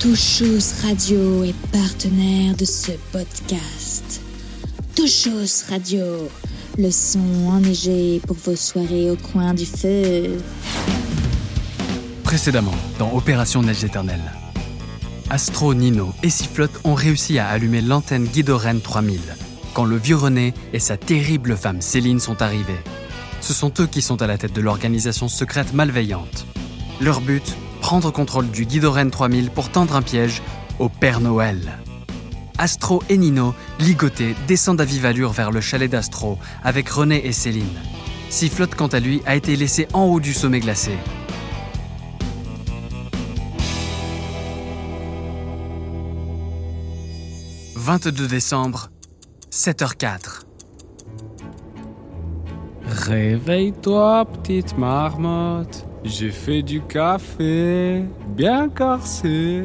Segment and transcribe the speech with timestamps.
[0.00, 4.20] Touchous Radio est partenaire de ce podcast.
[4.94, 6.28] Touchous Radio,
[6.76, 10.36] le son enneigé pour vos soirées au coin du feu.
[12.24, 14.32] Précédemment, dans Opération Neige éternelle.
[15.30, 19.18] Astro, Nino et Sifflotte ont réussi à allumer l'antenne Guidoren 3000
[19.72, 22.80] quand le vieux René et sa terrible femme Céline sont arrivés.
[23.40, 26.46] Ce sont eux qui sont à la tête de l'organisation secrète malveillante.
[27.00, 30.42] Leur but prendre contrôle du Guidoren 3000 pour tendre un piège
[30.80, 31.78] au Père Noël.
[32.58, 37.30] Astro et Nino, ligotés, descendent à vive allure vers le chalet d'Astro avec René et
[37.30, 37.78] Céline.
[38.28, 40.98] Sifflotte, quant à lui, a été laissé en haut du sommet glacé.
[47.76, 48.90] «22 décembre,
[49.52, 50.42] 7h04.
[52.82, 55.85] Réveille-toi, petite marmotte.
[56.06, 59.64] J'ai fait du café, bien corsé.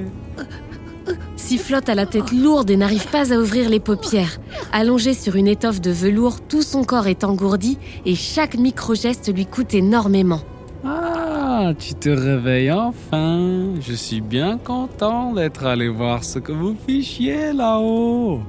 [1.35, 4.39] Sifflotte a la tête lourde et n'arrive pas à ouvrir les paupières.
[4.73, 9.45] Allongé sur une étoffe de velours, tout son corps est engourdi et chaque micro-geste lui
[9.45, 10.41] coûte énormément.
[10.83, 13.75] Ah, tu te réveilles enfin.
[13.79, 18.39] Je suis bien content d'être allé voir ce que vous fichiez là-haut.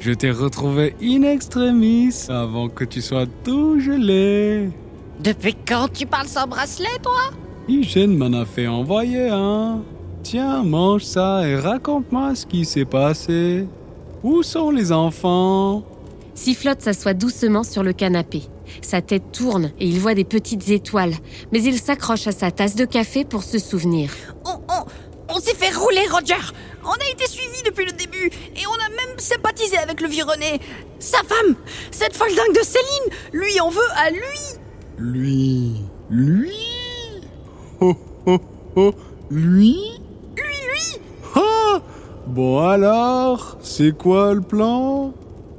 [0.00, 4.70] Je t'ai retrouvé in extremis avant que tu sois tout gelé.
[5.20, 7.30] Depuis quand tu parles sans bracelet, toi?
[7.68, 9.82] Hygiène m'en a fait envoyer un.
[10.22, 13.66] Tiens, mange ça et raconte-moi ce qui s'est passé.
[14.22, 15.84] Où sont les enfants?
[16.34, 18.42] Sifflotte s'assoit doucement sur le canapé.
[18.82, 21.14] Sa tête tourne et il voit des petites étoiles,
[21.52, 24.10] mais il s'accroche à sa tasse de café pour se souvenir.
[24.44, 26.34] On, on, on s'est fait rouler, Roger
[26.84, 30.24] On a été suivis depuis le début et on a même sympathisé avec le vieux
[30.24, 30.60] René.
[30.98, 31.54] Sa femme,
[31.90, 34.55] cette folle dingue de Céline, lui en veut à lui
[34.98, 35.72] Lui
[36.10, 36.50] Lui?
[37.80, 37.94] Oh
[38.26, 38.38] oh
[38.76, 38.94] oh
[39.30, 39.76] Lui?
[40.36, 41.00] Lui, lui?
[41.34, 41.80] Ah
[42.26, 45.12] Bon alors, c'est quoi le plan?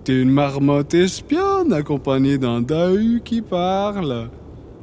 [0.04, 4.30] T'es une marmotte espionne accompagnée d'un dahu qui parle.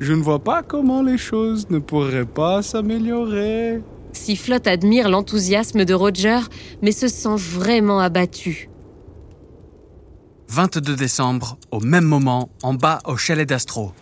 [0.01, 3.81] Je ne vois pas comment les choses ne pourraient pas s'améliorer.
[4.13, 6.41] Sifflotte admire l'enthousiasme de Roger,
[6.83, 8.69] mais se sent vraiment abattu.
[10.49, 13.93] 22 décembre, au même moment, en bas au chalet d'Astro.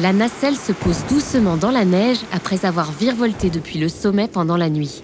[0.00, 4.56] La nacelle se pose doucement dans la neige après avoir virevolté depuis le sommet pendant
[4.56, 5.02] la nuit.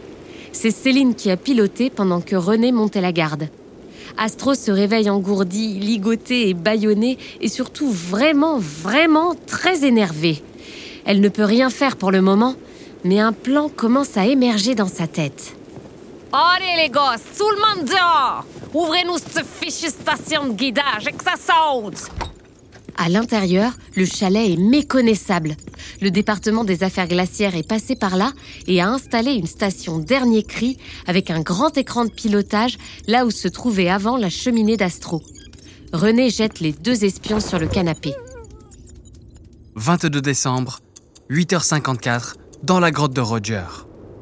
[0.53, 3.49] C'est Céline qui a piloté pendant que René montait la garde.
[4.17, 10.41] Astro se réveille engourdi, ligoté et bâillonné, et surtout vraiment, vraiment très énervé.
[11.07, 12.55] Elle ne peut rien faire pour le moment,
[13.03, 15.57] mais un plan commence à émerger dans sa tête.
[16.33, 21.25] Allez les gosses, tout le monde dehors Ouvrez-nous cette fichue station de guidage et que
[21.25, 22.11] ça saute
[22.97, 25.57] À l'intérieur, le chalet est méconnaissable.
[26.01, 28.33] Le département des affaires glaciaires est passé par là
[28.67, 32.79] et a installé une station dernier cri avec un grand écran de pilotage
[33.09, 35.23] là où se trouvait avant la cheminée d'Astro.
[35.93, 38.15] René jette les deux espions sur le canapé.
[39.77, 40.79] 22 décembre,
[41.31, 43.65] 8h54, dans la grotte de Roger.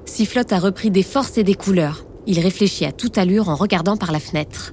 [0.07, 2.05] Sifflotte a repris des forces et des couleurs.
[2.27, 4.73] Il réfléchit à toute allure en regardant par la fenêtre.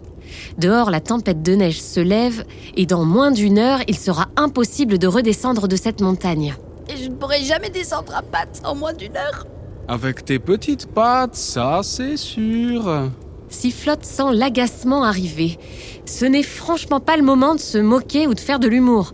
[0.57, 2.44] Dehors, la tempête de neige se lève
[2.75, 6.56] et dans moins d'une heure, il sera impossible de redescendre de cette montagne.
[6.90, 9.45] Et je ne pourrai jamais descendre à pattes en moins d'une heure.
[9.88, 13.09] Avec tes petites pattes, ça c'est sûr.
[13.50, 15.57] Sifflotte sent l'agacement arriver.
[16.06, 19.13] Ce n'est franchement pas le moment de se moquer ou de faire de l'humour.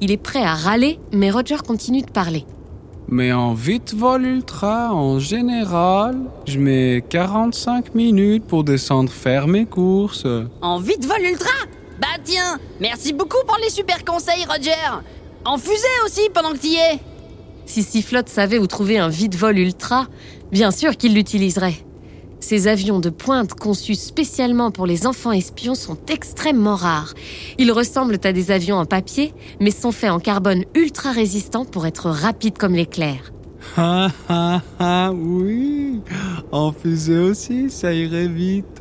[0.00, 2.44] Il est prêt à râler, mais Roger continue de parler.
[3.10, 9.64] Mais en vite vol ultra, en général, je mets 45 minutes pour descendre faire mes
[9.64, 10.26] courses.
[10.60, 11.50] En vite vol ultra?
[12.00, 15.00] Bah tiens, merci beaucoup pour les super conseils, Roger.
[15.44, 17.00] En fusée aussi pendant que t'y es.
[17.64, 20.06] Si Sifflotte savait où trouver un vide-vol ultra,
[20.50, 21.76] bien sûr qu'il l'utiliserait.
[22.48, 27.12] Ces avions de pointe conçus spécialement pour les enfants espions sont extrêmement rares.
[27.58, 31.86] Ils ressemblent à des avions en papier, mais sont faits en carbone ultra résistant pour
[31.86, 33.34] être rapides comme l'éclair.
[33.76, 36.00] Ah ah ah oui
[36.50, 38.80] En fusée aussi, ça irait vite.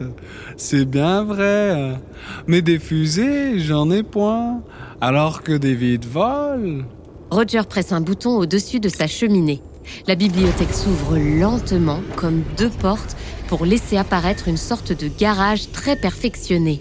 [0.56, 2.00] C'est bien vrai.
[2.48, 4.62] Mais des fusées, j'en ai point.
[5.02, 6.86] Alors que des vides vols
[7.32, 9.62] Roger presse un bouton au-dessus de sa cheminée.
[10.08, 13.16] La bibliothèque s'ouvre lentement, comme deux portes,
[13.48, 16.80] pour laisser apparaître une sorte de garage très perfectionné.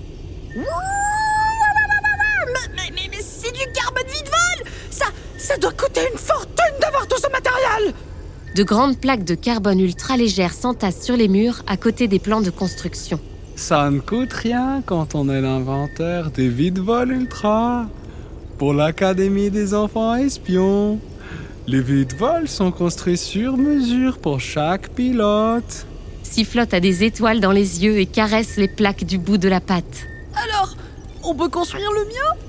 [0.56, 0.62] Mais,
[2.76, 5.06] mais, mais, mais c'est du carbone vide vol Ça,
[5.38, 7.94] ça doit coûter une fortune d'avoir tout ce matériel
[8.54, 12.40] De grandes plaques de carbone ultra légères s'entassent sur les murs à côté des plans
[12.40, 13.20] de construction.
[13.56, 17.86] Ça ne coûte rien quand on est l'inventeur des vide-vol ultra.
[18.58, 20.98] Pour l'Académie des enfants espions.
[21.66, 25.86] Les vide-vols sont construits sur mesure pour chaque pilote.
[26.26, 29.60] Sifflotte a des étoiles dans les yeux et caresse les plaques du bout de la
[29.60, 30.06] patte.
[30.34, 30.76] Alors,
[31.22, 32.46] on peut construire le mien?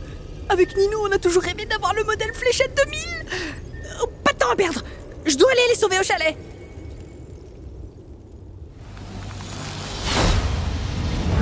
[0.50, 3.00] Avec Nino, on a toujours rêvé d'avoir le modèle Fléchette 2000
[4.01, 4.81] Oh, Pas de temps à perdre
[5.25, 6.35] Je dois aller les sauver au chalet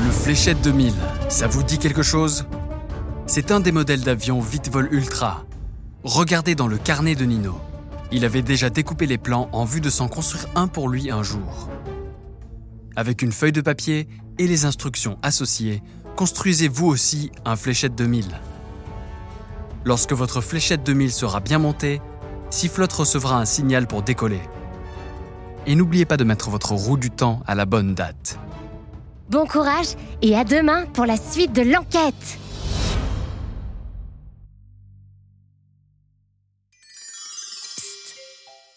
[0.04, 0.94] Le Fléchette 2000,
[1.30, 2.46] ça vous dit quelque chose?
[3.28, 5.46] C'est un des modèles d'avion Vitevol Ultra.
[6.04, 7.60] Regardez dans le carnet de Nino.
[8.12, 11.24] Il avait déjà découpé les plans en vue de s'en construire un pour lui un
[11.24, 11.70] jour.
[12.96, 14.08] Avec une feuille de papier
[14.40, 15.84] et les instructions associées,
[16.16, 18.26] construisez vous aussi un Fléchette 2000.
[19.84, 22.02] Lorsque votre Fléchette 2000 sera bien montée,
[22.50, 24.40] Sifflotte recevra un signal pour décoller.
[25.68, 28.40] Et n'oubliez pas de mettre votre roue du temps à la bonne date.
[29.30, 32.40] Bon courage et à demain pour la suite de l'enquête.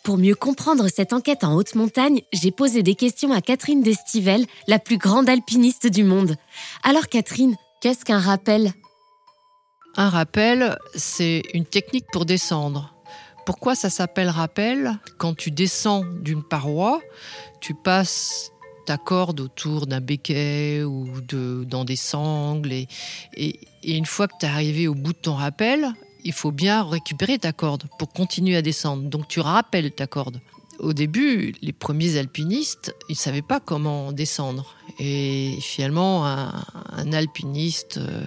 [0.08, 4.46] Pour mieux comprendre cette enquête en haute montagne, j'ai posé des questions à Catherine Destivelle,
[4.66, 6.36] la plus grande alpiniste du monde.
[6.82, 8.72] Alors Catherine, qu'est-ce qu'un rappel?
[9.98, 12.94] Un rappel, c'est une technique pour descendre.
[13.44, 14.98] Pourquoi ça s'appelle rappel?
[15.18, 17.02] Quand tu descends d'une paroi,
[17.60, 18.50] tu passes
[18.86, 22.88] ta corde autour d'un béquet ou de, dans des sangles et,
[23.34, 25.92] et- et une fois que tu es arrivé au bout de ton rappel,
[26.24, 29.04] il faut bien récupérer ta corde pour continuer à descendre.
[29.04, 30.40] Donc tu rappelles ta corde.
[30.78, 34.74] Au début, les premiers alpinistes, ils ne savaient pas comment descendre.
[35.00, 38.24] Et finalement, un, alpiniste euh,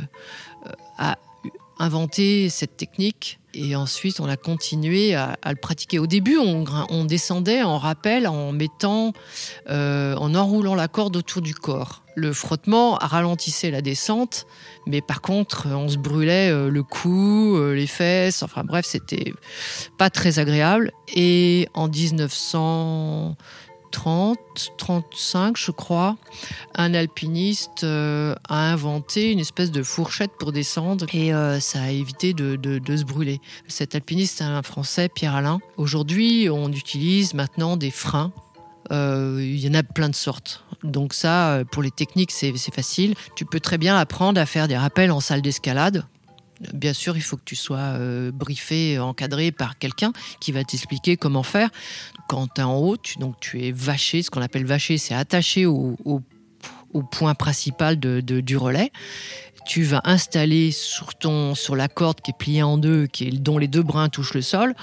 [0.97, 1.17] a
[1.79, 5.99] inventé cette technique et ensuite on a continué à, le pratiquer.
[5.99, 9.13] Au début, on, descendait en rappel en mettant,
[9.69, 12.03] euh, en enroulant la corde autour du corps.
[12.15, 14.45] Le frottement ralentissait la descente,
[14.85, 18.43] mais par contre, on se brûlait euh, le cou, euh, les fesses.
[18.43, 19.33] Enfin bref, c'était
[19.97, 20.91] pas très agréable.
[21.15, 21.87] Et en
[23.91, 26.17] 1930, 35, je crois,
[26.75, 31.89] un alpiniste euh, a inventé une espèce de fourchette pour descendre et euh, ça a
[31.89, 32.57] évité de,
[32.95, 33.39] se brûler.
[33.67, 35.59] Cet alpiniste, un Français, Pierre Alain.
[35.77, 38.31] Aujourd'hui, on utilise maintenant des freins.
[38.91, 40.63] Euh, Il y en a plein de sortes.
[40.83, 43.13] Donc ça, pour les techniques, c'est facile.
[43.35, 46.05] Tu peux très bien apprendre à faire des rappels en salle d'escalade.
[46.73, 51.17] Bien sûr, il faut que tu sois euh, briefé, encadré par quelqu'un qui va t'expliquer
[51.17, 51.69] comment faire.
[52.27, 54.21] Quand tu es en haut, tu, donc tu es vaché.
[54.21, 55.97] Ce qu'on appelle vaché, c'est attaché au,
[57.11, 58.91] point principal du relais.
[59.65, 63.67] Tu vas installer sur, ton, sur la corde qui est pliée en deux, dont les
[63.67, 64.75] deux brins touchent le sol.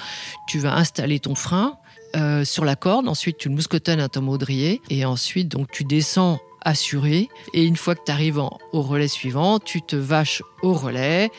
[0.48, 1.76] Tu vas installer ton frein
[2.16, 3.08] euh, sur la corde.
[3.08, 4.80] Ensuite, tu le mouscotonnes à ton baudrier.
[4.88, 7.28] Et ensuite, donc, tu descends assuré.
[7.54, 11.30] Et une fois que tu arrives au relais suivant, tu te vaches au relais,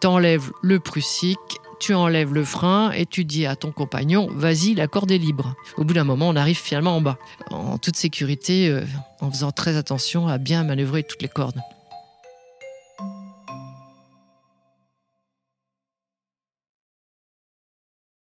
[0.00, 1.38] t'enlèves le prussique,
[1.80, 5.54] tu enlèves le frein et tu dis à ton compagnon, vas-y, la corde est libre.
[5.76, 7.18] Au bout d'un moment, on arrive finalement en bas,
[7.50, 8.84] en toute sécurité, euh,
[9.20, 11.60] en faisant très attention à bien manœuvrer toutes les cordes.